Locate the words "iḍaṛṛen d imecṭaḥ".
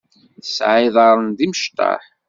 0.81-2.03